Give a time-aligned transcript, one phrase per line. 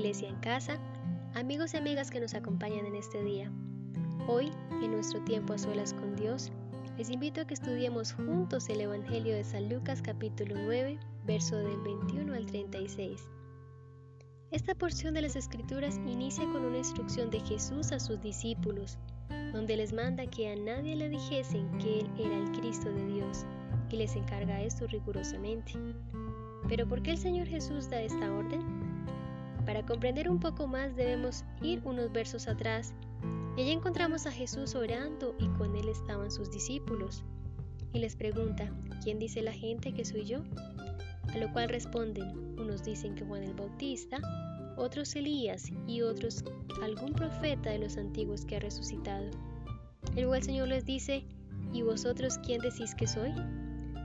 [0.00, 0.78] Iglesia en Casa,
[1.34, 3.52] amigos y amigas que nos acompañan en este día.
[4.26, 4.50] Hoy,
[4.82, 6.50] en nuestro tiempo a solas con Dios,
[6.96, 11.78] les invito a que estudiemos juntos el Evangelio de San Lucas capítulo 9, verso del
[11.82, 13.28] 21 al 36.
[14.50, 18.96] Esta porción de las Escrituras inicia con una instrucción de Jesús a sus discípulos,
[19.52, 23.44] donde les manda que a nadie le dijesen que Él era el Cristo de Dios,
[23.90, 25.74] y les encarga esto rigurosamente.
[26.70, 28.79] Pero ¿por qué el Señor Jesús da esta orden?
[29.64, 32.92] Para comprender un poco más debemos ir unos versos atrás
[33.60, 37.24] allí encontramos a Jesús orando y con él estaban sus discípulos.
[37.92, 38.70] Y les pregunta,
[39.02, 40.42] ¿quién dice la gente que soy yo?
[41.32, 44.18] A lo cual responden, unos dicen que Juan el Bautista,
[44.76, 46.44] otros Elías y otros
[46.82, 49.30] algún profeta de los antiguos que ha resucitado.
[50.14, 51.24] Luego el Señor les dice,
[51.72, 53.32] ¿y vosotros quién decís que soy?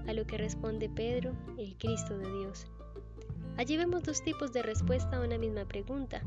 [0.07, 2.67] A lo que responde Pedro, el Cristo de Dios.
[3.57, 6.21] Allí vemos dos tipos de respuesta a una misma pregunta.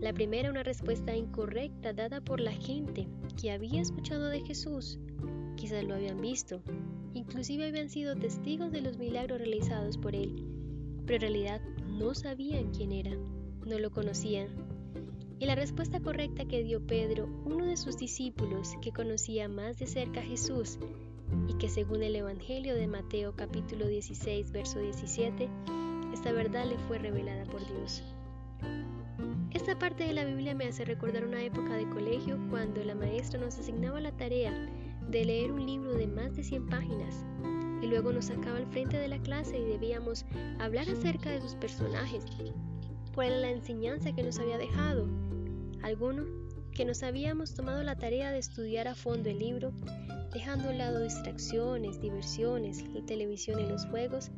[0.00, 3.06] La primera una respuesta incorrecta dada por la gente
[3.40, 4.98] que había escuchado de Jesús.
[5.54, 6.60] Quizás lo habían visto,
[7.14, 10.34] inclusive habían sido testigos de los milagros realizados por él,
[11.06, 13.16] pero en realidad no sabían quién era,
[13.64, 14.48] no lo conocían.
[15.38, 19.86] Y la respuesta correcta que dio Pedro, uno de sus discípulos que conocía más de
[19.86, 20.78] cerca a Jesús,
[21.48, 25.48] y que según el Evangelio de Mateo capítulo 16, verso 17,
[26.16, 28.02] esta verdad le fue revelada por Dios.
[29.52, 33.38] Esta parte de la Biblia me hace recordar una época de colegio cuando la maestra
[33.38, 34.50] nos asignaba la tarea
[35.10, 37.22] de leer un libro de más de 100 páginas
[37.82, 40.24] y luego nos sacaba al frente de la clase y debíamos
[40.58, 42.24] hablar acerca de sus personajes,
[43.14, 45.06] cuál era la enseñanza que nos había dejado.
[45.82, 46.24] Alguno
[46.72, 49.74] que nos habíamos tomado la tarea de estudiar a fondo el libro
[50.32, 54.30] dejando a un lado distracciones, diversiones, la televisión y los juegos,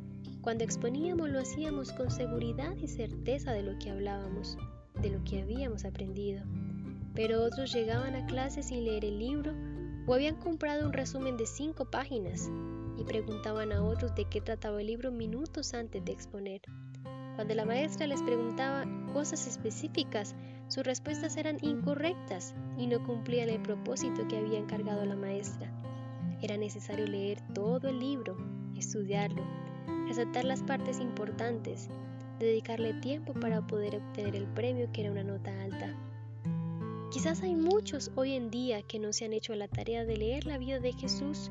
[0.48, 4.56] cuando exponíamos lo hacíamos con seguridad y certeza de lo que hablábamos,
[4.98, 6.42] de lo que habíamos aprendido.
[7.14, 9.52] Pero otros llegaban a clase sin leer el libro
[10.06, 12.50] o habían comprado un resumen de cinco páginas
[12.96, 16.62] y preguntaban a otros de qué trataba el libro minutos antes de exponer.
[17.36, 20.34] Cuando la maestra les preguntaba cosas específicas,
[20.68, 25.70] sus respuestas eran incorrectas y no cumplían el propósito que había encargado la maestra.
[26.40, 28.34] Era necesario leer todo el libro,
[28.74, 29.44] estudiarlo,
[30.08, 31.88] resaltar las partes importantes,
[32.38, 35.94] dedicarle tiempo para poder obtener el premio que era una nota alta.
[37.12, 40.46] Quizás hay muchos hoy en día que no se han hecho la tarea de leer
[40.46, 41.50] la vida de Jesús,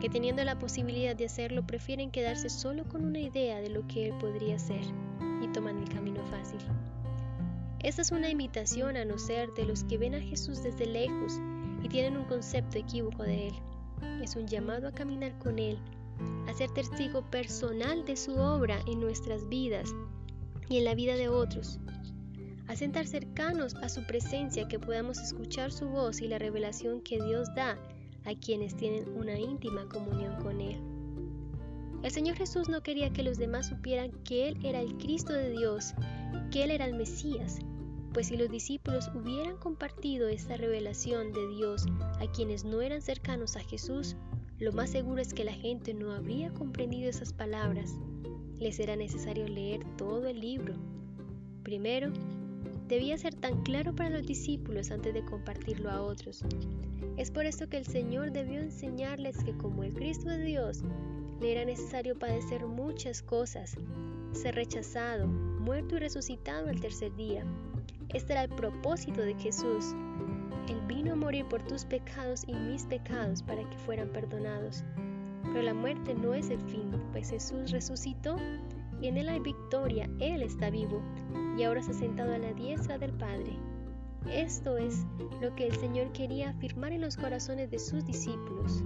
[0.00, 4.06] que teniendo la posibilidad de hacerlo prefieren quedarse solo con una idea de lo que
[4.06, 4.82] Él podría ser
[5.42, 6.60] y toman el camino fácil.
[7.82, 11.40] Esta es una invitación a no ser de los que ven a Jesús desde lejos
[11.82, 13.54] y tienen un concepto equívoco de Él
[14.22, 15.78] es un llamado a caminar con Él,
[16.46, 19.94] a ser testigo personal de su obra en nuestras vidas
[20.68, 21.78] y en la vida de otros,
[22.66, 27.20] a sentar cercanos a su presencia que podamos escuchar su voz y la revelación que
[27.22, 27.78] Dios da
[28.24, 30.78] a quienes tienen una íntima comunión con Él.
[32.02, 35.50] El Señor Jesús no quería que los demás supieran que Él era el Cristo de
[35.50, 35.94] Dios,
[36.50, 37.58] que Él era el Mesías,
[38.12, 41.86] pues si los discípulos hubieran compartido esta revelación de Dios
[42.20, 44.16] a quienes no eran cercanos a Jesús,
[44.58, 47.94] lo más seguro es que la gente no habría comprendido esas palabras.
[48.58, 50.74] Les era necesario leer todo el libro.
[51.62, 52.12] Primero,
[52.88, 56.44] debía ser tan claro para los discípulos antes de compartirlo a otros.
[57.16, 60.82] Es por esto que el Señor debió enseñarles que como el Cristo de Dios,
[61.40, 63.76] le era necesario padecer muchas cosas,
[64.32, 67.44] ser rechazado, muerto y resucitado el tercer día,
[68.14, 69.94] este era el propósito de Jesús.
[70.68, 74.84] Él vino a morir por tus pecados y mis pecados para que fueran perdonados.
[75.44, 78.36] Pero la muerte no es el fin, pues Jesús resucitó
[79.00, 80.08] y en Él hay victoria.
[80.20, 81.02] Él está vivo
[81.56, 83.56] y ahora se ha sentado a la diestra del Padre.
[84.30, 85.06] Esto es
[85.40, 88.82] lo que el Señor quería afirmar en los corazones de sus discípulos.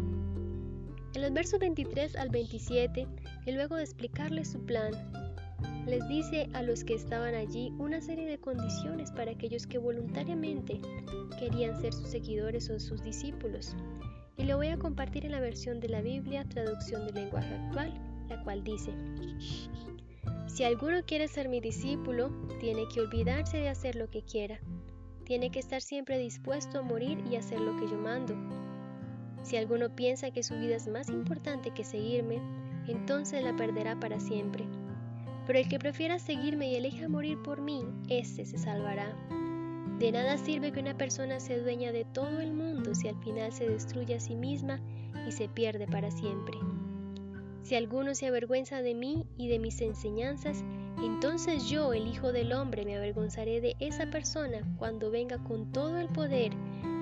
[1.15, 3.07] En los versos 23 al 27,
[3.45, 4.93] y luego de explicarles su plan,
[5.87, 10.81] les dice a los que estaban allí una serie de condiciones para aquellos que voluntariamente
[11.39, 13.75] querían ser sus seguidores o sus discípulos.
[14.37, 17.93] Y lo voy a compartir en la versión de la Biblia, traducción del lenguaje actual,
[18.29, 18.93] la cual dice,
[20.47, 22.31] si alguno quiere ser mi discípulo,
[22.61, 24.61] tiene que olvidarse de hacer lo que quiera.
[25.25, 28.35] Tiene que estar siempre dispuesto a morir y hacer lo que yo mando.
[29.43, 32.41] Si alguno piensa que su vida es más importante que seguirme,
[32.87, 34.65] entonces la perderá para siempre
[35.47, 39.17] pero el que prefiera seguirme y elija morir por mí, ese se salvará.
[39.99, 43.53] De nada sirve que una persona se dueña de todo el mundo si al final
[43.53, 44.81] se destruye a sí misma
[45.27, 46.59] y se pierde para siempre.
[47.63, 50.65] Si alguno se avergüenza de mí y de mis enseñanzas,
[51.03, 55.99] entonces yo, el Hijo del Hombre, me avergonzaré de esa persona cuando venga con todo
[55.99, 56.53] el poder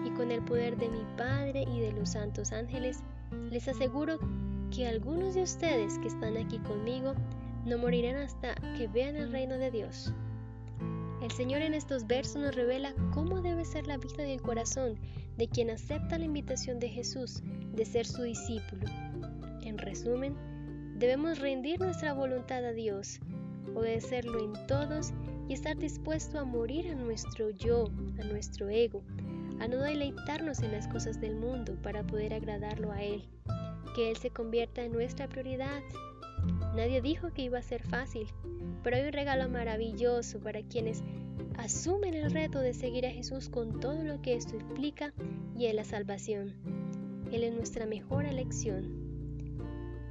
[0.05, 3.03] y con el poder de mi Padre y de los santos ángeles.
[3.51, 4.19] Les aseguro
[4.71, 7.15] que algunos de ustedes que están aquí conmigo
[7.65, 10.13] no morirán hasta que vean el reino de Dios.
[11.23, 14.99] El Señor en estos versos nos revela cómo debe ser la vida y el corazón
[15.37, 17.43] de quien acepta la invitación de Jesús
[17.73, 18.87] de ser su discípulo.
[19.63, 20.35] En resumen,
[20.97, 23.21] debemos rendir nuestra voluntad a Dios,
[23.75, 25.13] obedecerlo en todos
[25.49, 29.03] y estar dispuesto a morir a nuestro yo, a nuestro ego,
[29.61, 33.25] a no deleitarnos en las cosas del mundo para poder agradarlo a Él,
[33.95, 35.83] que Él se convierta en nuestra prioridad.
[36.75, 38.29] Nadie dijo que iba a ser fácil,
[38.83, 41.03] pero hay un regalo maravilloso para quienes
[41.59, 45.13] asumen el reto de seguir a Jesús con todo lo que esto implica
[45.57, 46.55] y es la salvación.
[47.33, 49.11] Él es nuestra mejor elección.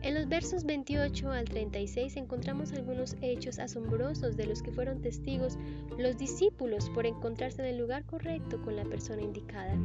[0.02, 5.58] En los versos 28 al 36 encontramos algunos hechos asombrosos de los que fueron testigos
[5.98, 9.78] los discípulos por encontrarse en el lugar correcto con la persona indicada.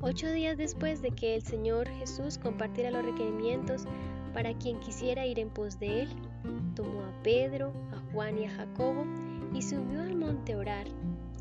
[0.00, 3.86] Ocho días después de que el Señor Jesús compartiera los requerimientos
[4.34, 6.08] para quien quisiera ir en pos de él,
[6.74, 9.06] tomó a Pedro, a Juan y a Jacobo
[9.54, 10.86] y subió al monte a orar,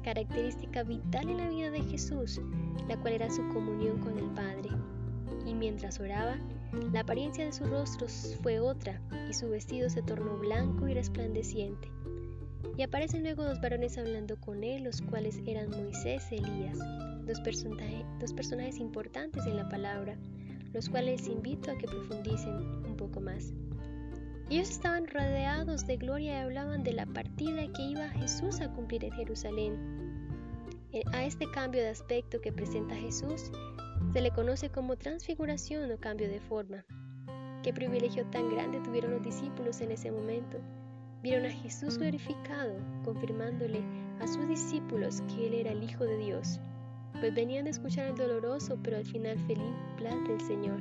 [0.04, 2.40] característica vital en la vida de Jesús,
[2.88, 4.70] la cual era su comunión con el Padre.
[5.46, 6.38] Y mientras oraba,
[6.92, 8.08] la apariencia de su rostro
[8.44, 11.90] fue otra, y su vestido se tornó blanco y resplandeciente.
[12.78, 16.78] Y aparecen luego dos varones hablando con él, los cuales eran Moisés y Elías,
[17.26, 17.42] dos,
[18.20, 20.16] dos personajes importantes en la palabra,
[20.74, 22.54] los cuales les invito a que profundicen
[22.86, 23.54] un poco más.
[24.50, 29.06] Ellos estaban rodeados de gloria y hablaban de la partida que iba Jesús a cumplir
[29.06, 30.04] en Jerusalén.
[30.92, 33.52] Eh, a este cambio de aspecto que presenta Jesús
[34.12, 36.86] se le conoce como transfiguración o cambio de forma.
[37.64, 40.60] Qué privilegio tan grande tuvieron los discípulos en ese momento.
[41.24, 42.76] Vieron a Jesús glorificado,
[43.06, 43.82] confirmándole
[44.20, 46.60] a sus discípulos que Él era el Hijo de Dios,
[47.24, 50.78] pues venían a escuchar el doloroso pero al final feliz plan del Señor.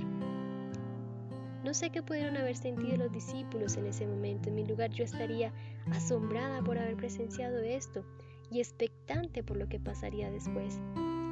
[1.62, 4.49] No sé qué pudieron haber sentido los discípulos en ese momento.
[4.49, 5.53] En mi lugar yo estaría
[5.93, 8.05] asombrada por haber presenciado esto
[8.50, 10.81] y expectante por lo que pasaría después.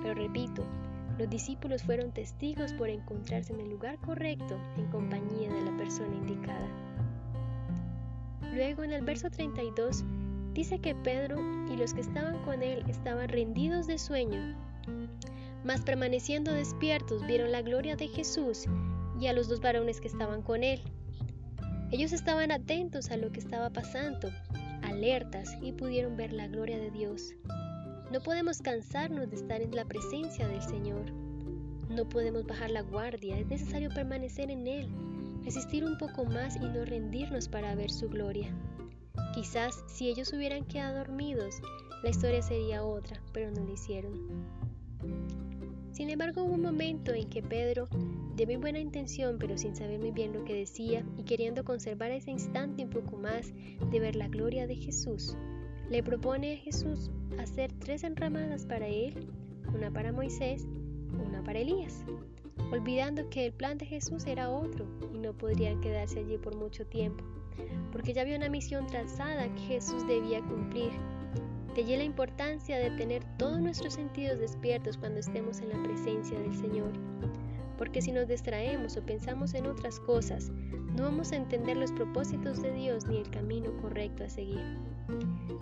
[0.01, 0.65] Pero repito,
[1.19, 6.15] los discípulos fueron testigos por encontrarse en el lugar correcto en compañía de la persona
[6.15, 6.69] indicada.
[8.55, 10.05] Luego en el verso 32
[10.55, 14.70] dice que Pedro y los que estaban con él estaban rendidos de sueño,
[15.65, 18.65] mas permaneciendo despiertos vieron la gloria de Jesús
[19.21, 20.81] y a los dos varones que estaban con él.
[21.91, 24.31] Ellos estaban atentos a lo que estaba pasando,
[24.83, 27.35] alertas y pudieron ver la gloria de Dios.
[28.11, 31.13] No podemos cansarnos de estar en la presencia del Señor.
[31.89, 34.89] No podemos bajar la guardia, es necesario permanecer en Él,
[35.45, 38.55] resistir un poco más y no rendirnos para ver su gloria.
[39.35, 41.61] Quizás si ellos hubieran quedado dormidos,
[42.03, 44.60] la historia sería otra, pero no lo hicieron.
[45.93, 47.89] Sin embargo, hubo un momento en que Pedro,
[48.37, 52.11] de muy buena intención, pero sin saber muy bien lo que decía y queriendo conservar
[52.11, 53.53] ese instante un poco más
[53.91, 55.37] de ver la gloria de Jesús,
[55.91, 59.29] le propone a Jesús hacer tres enramadas para él,
[59.75, 60.67] una para Moisés,
[61.27, 62.05] una para Elías,
[62.73, 66.87] olvidando que el plan de Jesús era otro y no podría quedarse allí por mucho
[66.87, 67.25] tiempo,
[67.93, 70.93] porque ya había una misión trazada que Jesús debía cumplir
[71.75, 76.39] de allí la importancia de tener todos nuestros sentidos despiertos cuando estemos en la presencia
[76.39, 76.91] del Señor.
[77.79, 80.51] Porque si nos distraemos o pensamos en otras cosas,
[80.97, 84.61] no vamos a entender los propósitos de Dios ni el camino correcto a seguir.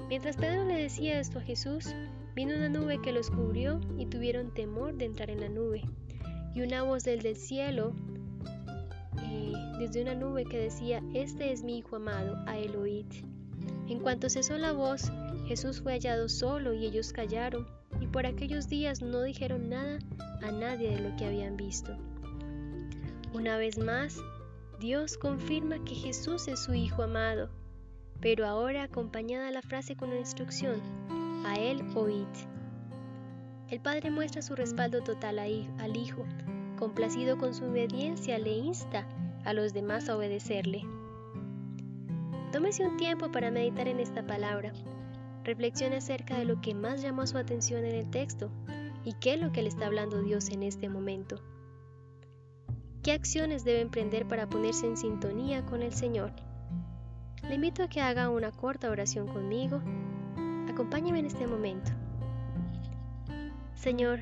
[0.08, 1.94] Mientras Pedro le decía esto a Jesús,
[2.34, 5.82] vino una nube que los cubrió y tuvieron temor de entrar en la nube.
[6.54, 7.92] Y una voz del, cielo,
[9.22, 12.58] eh, desde una nube que decía, Este es mi Hijo amado, a
[13.88, 15.10] En cuanto cesó la voz,
[15.46, 17.66] Jesús fue hallado solo y ellos callaron,
[18.00, 19.98] y por aquellos días no dijeron nada
[20.42, 21.96] a nadie de lo que habían visto.
[23.32, 24.18] Una vez más,
[24.78, 27.48] Dios confirma que Jesús es su Hijo amado,
[28.20, 30.80] pero ahora acompañada la frase con una instrucción,
[31.46, 32.26] a Él oíd.
[33.70, 36.26] El Padre muestra su respaldo total al Hijo,
[36.78, 39.06] complacido con su obediencia, le insta
[39.44, 40.84] a los demás a obedecerle.
[42.52, 44.72] Tómese un tiempo para meditar en esta palabra
[45.48, 48.50] Reflexione acerca de lo que más llamó su atención en el texto
[49.02, 51.40] y qué es lo que le está hablando Dios en este momento.
[53.02, 56.32] ¿Qué acciones debe emprender para ponerse en sintonía con el Señor?
[57.48, 59.80] Le invito a que haga una corta oración conmigo.
[60.70, 61.90] Acompáñeme en este momento.
[63.74, 64.20] Señor,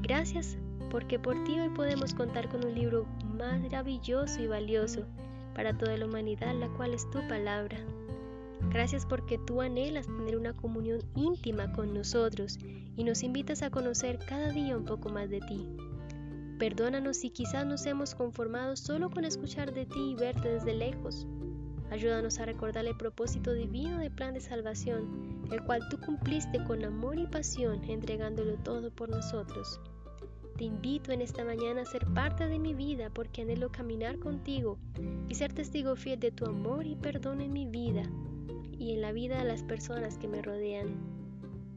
[0.00, 0.56] gracias
[0.90, 3.04] porque por ti hoy podemos contar con un libro
[3.36, 5.04] maravilloso y valioso
[5.56, 7.78] para toda la humanidad, la cual es tu palabra.
[8.70, 12.58] Gracias porque tú anhelas tener una comunión íntima con nosotros
[12.96, 15.66] y nos invitas a conocer cada día un poco más de ti.
[16.58, 21.26] Perdónanos si quizás nos hemos conformado solo con escuchar de ti y verte desde lejos.
[21.90, 26.84] Ayúdanos a recordar el propósito divino del plan de salvación, el cual tú cumpliste con
[26.84, 29.80] amor y pasión entregándolo todo por nosotros.
[30.56, 34.78] Te invito en esta mañana a ser parte de mi vida porque anhelo caminar contigo
[35.28, 38.02] y ser testigo fiel de tu amor y perdón en mi vida
[38.78, 40.96] y en la vida de las personas que me rodean.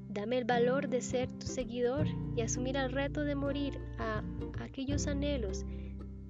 [0.07, 2.07] Dame el valor de ser tu seguidor
[2.38, 4.24] y asumir el reto de morir a
[4.62, 5.65] aquellos anhelos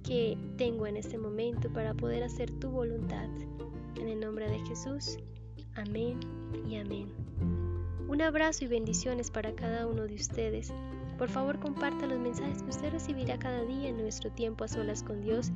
[0.02, 3.28] que tengo en este momento para poder hacer tu voluntad.
[3.96, 5.18] En el nombre de Jesús,
[5.76, 6.18] amén
[6.68, 7.12] y amén.
[8.08, 10.72] Un abrazo y bendiciones para cada uno de ustedes.
[11.20, 15.02] Por favor, comparta los mensajes que usted recibirá cada día en nuestro tiempo a solas
[15.02, 15.52] con Dios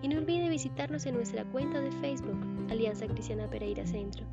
[0.00, 2.38] y no olvide visitarnos en nuestra cuenta de Facebook,
[2.70, 4.24] Alianza Cristiana Pereira Centro.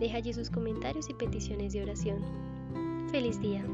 [0.00, 2.18] Deja allí sus comentarios y peticiones de oración.
[3.12, 3.64] Feliz día.